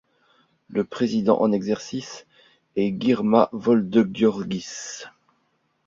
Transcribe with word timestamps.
Le 0.69 0.83
président 0.83 1.39
en 1.43 1.51
exercice 1.51 2.25
est 2.75 2.99
Girma 2.99 3.49
Wolde-Giorgis. 3.53 5.03